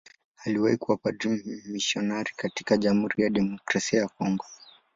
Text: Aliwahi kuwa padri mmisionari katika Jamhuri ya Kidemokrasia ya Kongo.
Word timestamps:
Aliwahi 0.45 0.77
kuwa 0.77 0.97
padri 0.97 1.29
mmisionari 1.65 2.31
katika 2.35 2.77
Jamhuri 2.77 3.23
ya 3.23 3.27
Kidemokrasia 3.29 3.99
ya 3.99 4.07
Kongo. 4.07 4.45